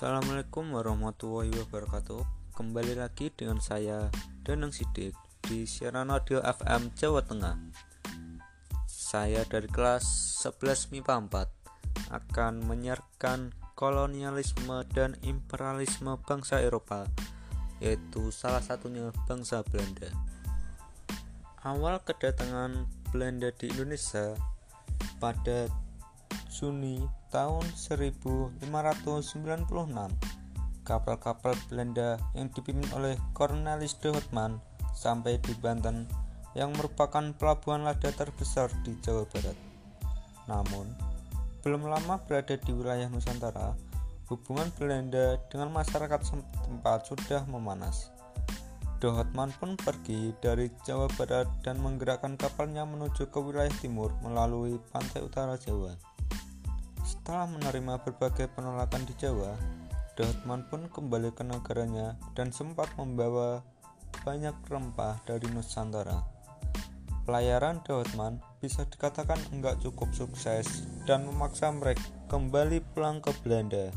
[0.00, 2.24] Assalamualaikum warahmatullahi wabarakatuh.
[2.56, 4.08] Kembali lagi dengan saya
[4.40, 5.12] Danang Sidik
[5.44, 7.60] di siaran audio FM Jawa Tengah.
[8.88, 10.08] Saya dari kelas
[10.40, 11.44] 11 MIPA
[12.08, 17.04] 4 akan menyiarkan kolonialisme dan imperialisme bangsa Eropa
[17.84, 20.08] yaitu salah satunya bangsa Belanda.
[21.60, 24.32] Awal kedatangan Belanda di Indonesia
[25.20, 25.68] pada
[26.48, 28.58] Juni tahun 1596
[30.82, 34.58] kapal-kapal Belanda yang dipimpin oleh Cornelis de Houtman
[34.90, 36.10] sampai di Banten
[36.58, 39.54] yang merupakan pelabuhan lada terbesar di Jawa Barat.
[40.50, 40.90] Namun,
[41.62, 43.78] belum lama berada di wilayah Nusantara,
[44.26, 48.10] hubungan Belanda dengan masyarakat setempat sudah memanas.
[48.98, 54.76] De Houtman pun pergi dari Jawa Barat dan menggerakkan kapalnya menuju ke wilayah timur melalui
[54.90, 56.09] pantai utara Jawa.
[57.10, 59.58] Setelah menerima berbagai penolakan di Jawa,
[60.14, 63.66] Dautman pun kembali ke negaranya dan sempat membawa
[64.22, 66.22] banyak rempah dari Nusantara.
[67.26, 73.90] Pelayaran Dautman bisa dikatakan enggak cukup sukses dan memaksa mereka kembali pulang ke Belanda.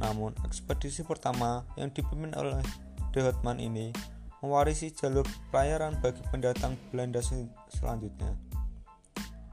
[0.00, 2.64] Namun, ekspedisi pertama yang dipimpin oleh
[3.12, 3.92] Dautman ini
[4.40, 7.20] mewarisi jalur pelayaran bagi pendatang Belanda
[7.68, 8.32] selanjutnya.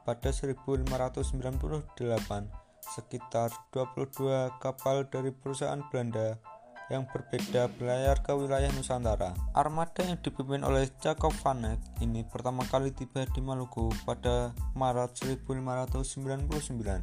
[0.00, 2.64] Pada 1598,
[2.94, 6.38] sekitar 22 kapal dari perusahaan Belanda
[6.86, 9.34] yang berbeda berlayar ke wilayah Nusantara.
[9.58, 15.18] Armada yang dipimpin oleh Jacob van Eyck ini pertama kali tiba di Maluku pada Maret
[15.18, 17.02] 1599.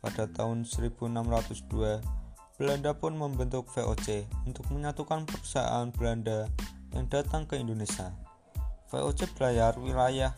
[0.00, 2.00] Pada tahun 1602,
[2.56, 6.46] Belanda pun membentuk VOC untuk menyatukan perusahaan Belanda
[6.94, 8.14] yang datang ke Indonesia.
[8.94, 10.34] VOC berlayar wilayah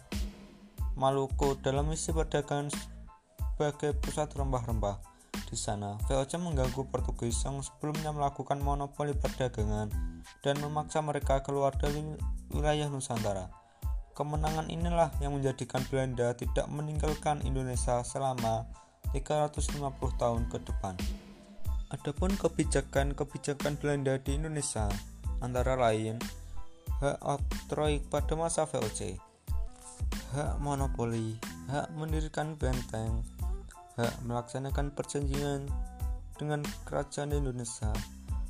[0.92, 2.68] Maluku dalam misi perdagangan
[3.52, 4.96] sebagai pusat rempah-rempah.
[5.52, 9.92] Di sana, VOC mengganggu Portugis yang sebelumnya melakukan monopoli perdagangan
[10.40, 12.00] dan memaksa mereka keluar dari
[12.48, 13.52] wilayah Nusantara.
[14.16, 18.64] Kemenangan inilah yang menjadikan Belanda tidak meninggalkan Indonesia selama
[19.12, 19.80] 350
[20.20, 20.96] tahun ke depan.
[21.92, 24.88] Adapun kebijakan-kebijakan Belanda di Indonesia
[25.44, 26.16] antara lain
[27.02, 29.18] hak oktroy pada masa VOC,
[30.32, 31.34] hak monopoli,
[31.66, 33.26] hak mendirikan benteng,
[33.96, 35.68] hak melaksanakan perjanjian
[36.40, 37.92] dengan kerajaan Indonesia,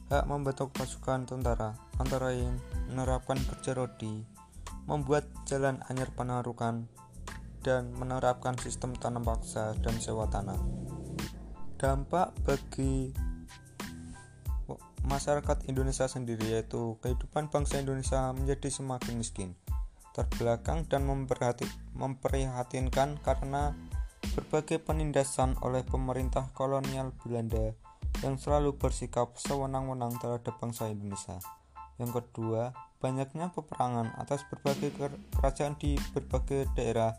[0.08, 2.60] hak membentuk pasukan tentara, antara lain
[2.90, 4.22] menerapkan kerja rodi,
[4.86, 6.86] membuat jalan anyar panarukan,
[7.62, 10.58] dan menerapkan sistem tanam paksa dan sewa tanah.
[11.78, 13.10] Dampak bagi
[15.02, 19.58] masyarakat Indonesia sendiri yaitu kehidupan bangsa Indonesia menjadi semakin miskin,
[20.14, 21.02] terbelakang dan
[21.94, 23.74] memprihatinkan karena
[24.32, 27.76] berbagai penindasan oleh pemerintah kolonial Belanda
[28.24, 31.36] yang selalu bersikap sewenang-wenang terhadap bangsa Indonesia.
[32.00, 32.72] Yang kedua,
[33.04, 34.94] banyaknya peperangan atas berbagai
[35.36, 37.12] kerajaan di berbagai daerah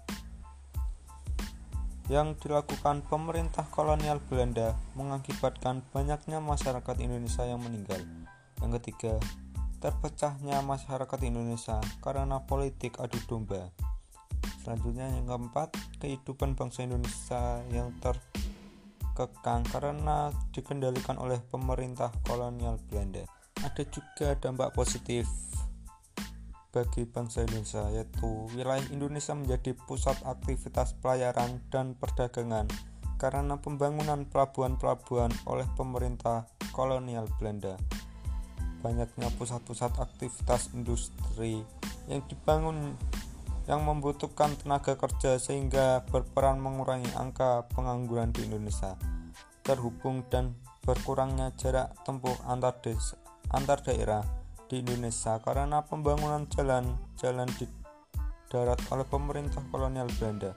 [2.11, 8.03] yang dilakukan pemerintah kolonial Belanda mengakibatkan banyaknya masyarakat Indonesia yang meninggal.
[8.59, 9.13] Yang ketiga,
[9.79, 13.71] terpecahnya masyarakat Indonesia karena politik adu domba.
[14.63, 23.27] Selanjutnya yang keempat, kehidupan bangsa Indonesia yang terkekang karena dikendalikan oleh pemerintah kolonial Belanda.
[23.63, 25.27] Ada juga dampak positif
[26.73, 32.65] bagi bangsa Indonesia yaitu wilayah Indonesia menjadi pusat aktivitas pelayaran dan perdagangan
[33.21, 37.77] karena pembangunan pelabuhan-pelabuhan oleh pemerintah kolonial Belanda.
[38.81, 41.63] Banyaknya pusat-pusat aktivitas industri
[42.11, 42.99] yang dibangun
[43.67, 48.99] yang membutuhkan tenaga kerja sehingga berperan mengurangi angka pengangguran di Indonesia
[49.63, 53.15] terhubung dan berkurangnya jarak tempuh antar desa,
[53.55, 54.21] antar daerah
[54.67, 57.65] di Indonesia karena pembangunan jalan-jalan di
[58.51, 60.51] darat oleh pemerintah kolonial Belanda.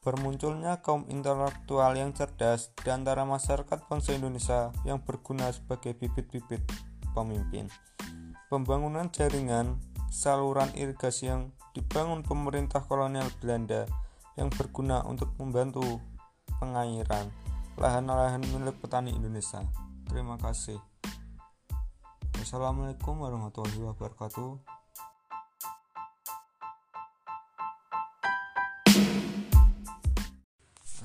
[0.00, 6.64] Bermunculnya kaum intelektual yang cerdas di antara masyarakat bangsa Indonesia yang berguna sebagai bibit-bibit
[7.12, 7.68] pemimpin.
[8.48, 9.76] Pembangunan jaringan
[10.10, 13.86] saluran irigasi yang dibangun pemerintah kolonial Belanda
[14.34, 16.02] yang berguna untuk membantu
[16.58, 17.30] pengairan
[17.78, 19.62] lahan-lahan milik petani Indonesia.
[20.10, 20.82] Terima kasih.
[22.42, 24.58] Wassalamualaikum warahmatullahi wabarakatuh.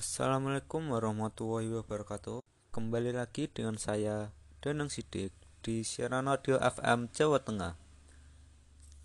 [0.01, 2.41] Assalamualaikum warahmatullahi wabarakatuh.
[2.73, 4.33] Kembali lagi dengan saya
[4.65, 7.84] Danang Sidik di siaran audio FM Jawa Tengah.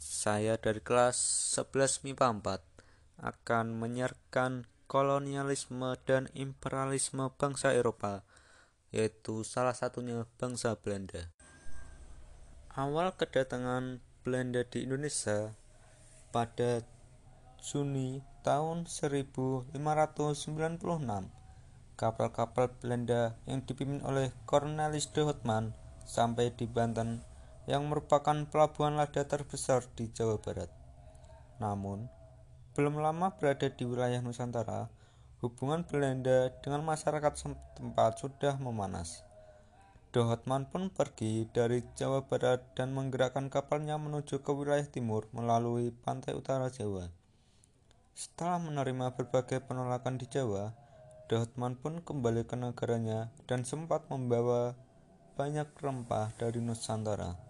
[0.01, 1.21] Saya dari kelas
[1.61, 8.25] 11 MIPA 4 akan menyiarkan kolonialisme dan imperialisme bangsa Eropa
[8.97, 11.29] yaitu salah satunya bangsa Belanda.
[12.73, 15.53] Awal kedatangan Belanda di Indonesia
[16.33, 16.81] pada
[17.61, 19.77] Juni tahun 1596,
[22.01, 25.77] kapal-kapal Belanda yang dipimpin oleh Cornelis de Houtman
[26.09, 27.30] sampai di Banten
[27.69, 30.71] yang merupakan pelabuhan lada terbesar di Jawa Barat.
[31.61, 32.09] Namun,
[32.73, 34.89] belum lama berada di wilayah Nusantara,
[35.45, 39.25] hubungan Belanda dengan masyarakat setempat sudah memanas.
[40.11, 46.35] Dohotman pun pergi dari Jawa Barat dan menggerakkan kapalnya menuju ke wilayah timur melalui pantai
[46.35, 47.11] utara Jawa.
[48.15, 50.75] Setelah menerima berbagai penolakan di Jawa,
[51.31, 54.75] Dohotman pun kembali ke negaranya dan sempat membawa
[55.39, 57.50] banyak rempah dari Nusantara.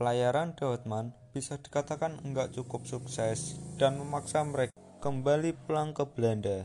[0.00, 4.72] Pelayaran Daudman bisa dikatakan enggak cukup sukses dan memaksa mereka
[5.04, 6.64] kembali pulang ke Belanda.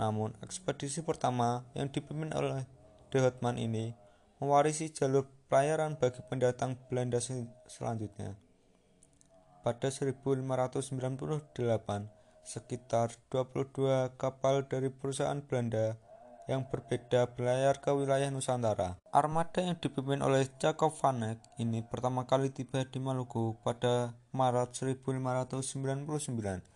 [0.00, 2.64] Namun, ekspedisi pertama yang dipimpin oleh
[3.12, 3.92] Daudman ini
[4.40, 7.20] mewarisi jalur pelayaran bagi pendatang Belanda
[7.68, 8.40] selanjutnya.
[9.60, 10.96] Pada 1598,
[12.40, 16.00] sekitar 22 kapal dari perusahaan Belanda
[16.50, 18.98] yang berbeda berlayar ke wilayah Nusantara.
[19.14, 24.74] Armada yang dipimpin oleh Jacob van Eyck ini pertama kali tiba di Maluku pada Maret
[24.74, 26.66] 1599.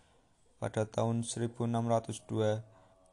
[0.56, 2.62] Pada tahun 1602,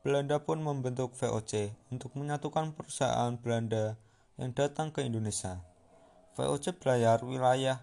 [0.04, 3.96] Belanda pun membentuk VOC untuk menyatukan perusahaan Belanda
[4.36, 5.64] yang datang ke Indonesia.
[6.36, 7.82] VOC berlayar wilayah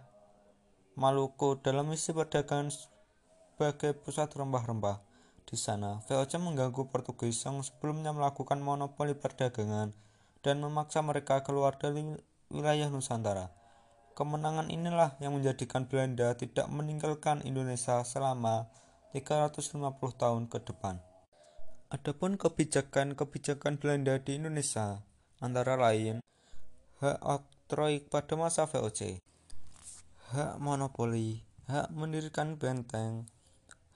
[0.99, 5.10] Maluku dalam misi perdagangan sebagai pusat rempah-rempah.
[5.51, 9.91] Di sana, VOC mengganggu Portugis yang sebelumnya melakukan monopoli perdagangan
[10.47, 12.07] dan memaksa mereka keluar dari
[12.55, 13.51] wilayah Nusantara.
[14.15, 18.71] Kemenangan inilah yang menjadikan Belanda tidak meninggalkan Indonesia selama
[19.11, 19.75] 350
[20.15, 21.03] tahun ke depan.
[21.91, 25.03] Adapun kebijakan-kebijakan Belanda di Indonesia
[25.43, 26.23] antara lain
[27.03, 29.19] hak oktroy pada masa VOC,
[30.31, 33.27] hak monopoli, hak mendirikan benteng,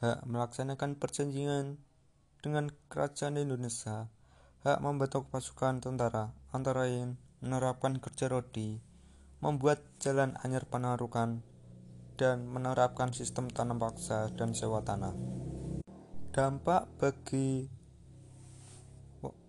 [0.02, 1.78] hak melaksanakan perjanjian
[2.42, 4.10] dengan kerajaan Indonesia,
[4.66, 8.80] hak membentuk pasukan tentara, antara lain menerapkan kerja rodi,
[9.44, 11.44] membuat jalan anyar panarukan,
[12.14, 15.14] dan menerapkan sistem tanam paksa dan sewa tanah.
[16.34, 17.70] Dampak bagi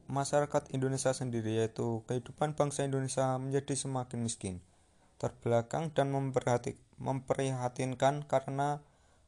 [0.06, 4.62] masyarakat Indonesia sendiri yaitu kehidupan bangsa Indonesia menjadi semakin miskin,
[5.18, 6.13] terbelakang dan
[7.01, 8.86] memprihatinkan karena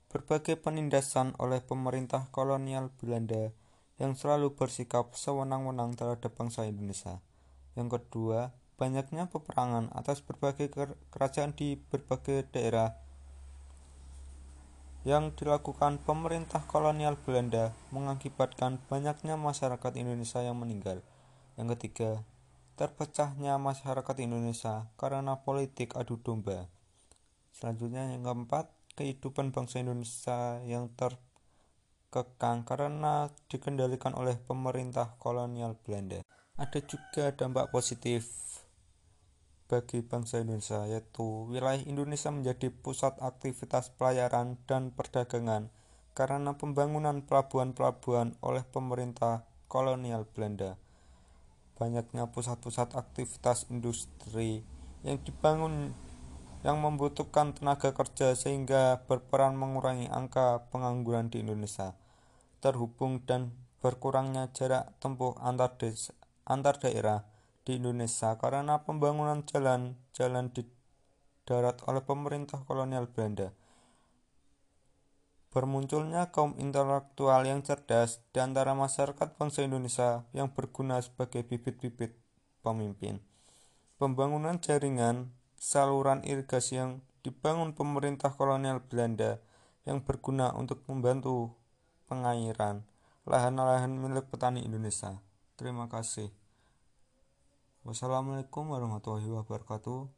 [0.08, 3.52] berbagai penindasan oleh pemerintah kolonial Belanda
[4.00, 7.20] yang selalu bersikap sewenang-wenang terhadap bangsa Indonesia.
[7.76, 10.70] Yang kedua, banyaknya peperangan atas berbagai
[11.10, 12.94] kerajaan di berbagai daerah
[15.08, 21.00] yang dilakukan pemerintah kolonial Belanda mengakibatkan banyaknya masyarakat Indonesia yang meninggal.
[21.56, 22.12] Yang ketiga,
[22.76, 26.68] terpecahnya masyarakat Indonesia karena politik adu domba.
[27.56, 36.26] Selanjutnya yang keempat, kehidupan bangsa Indonesia yang terkekang karena dikendalikan oleh pemerintah kolonial Belanda.
[36.58, 38.26] Ada juga dampak positif
[39.70, 45.70] bagi bangsa Indonesia yaitu wilayah Indonesia menjadi pusat aktivitas pelayaran dan perdagangan
[46.18, 50.82] karena pembangunan pelabuhan-pelabuhan oleh pemerintah kolonial Belanda.
[51.78, 54.66] Banyaknya pusat-pusat aktivitas industri
[55.06, 55.94] yang dibangun
[56.68, 61.96] yang membutuhkan tenaga kerja sehingga berperan mengurangi angka pengangguran di Indonesia.
[62.60, 66.12] Terhubung dan berkurangnya jarak tempuh antar, desa,
[66.44, 67.24] antar daerah
[67.64, 70.68] di Indonesia karena pembangunan jalan-jalan di
[71.48, 73.56] darat oleh pemerintah kolonial Belanda.
[75.48, 82.12] Bermunculnya kaum intelektual yang cerdas di antara masyarakat bangsa Indonesia yang berguna sebagai bibit-bibit
[82.60, 83.24] pemimpin.
[83.96, 89.42] Pembangunan jaringan saluran irigasi yang dibangun pemerintah kolonial Belanda
[89.84, 91.52] yang berguna untuk membantu
[92.08, 92.88] pengairan
[93.28, 95.20] lahan-lahan milik petani Indonesia.
[95.60, 96.32] Terima kasih.
[97.84, 100.17] Wassalamualaikum warahmatullahi wabarakatuh.